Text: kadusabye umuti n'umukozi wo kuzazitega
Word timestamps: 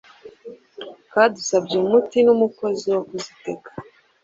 kadusabye 1.11 1.75
umuti 1.83 2.17
n'umukozi 2.25 2.85
wo 2.93 3.01
kuzazitega 3.07 3.69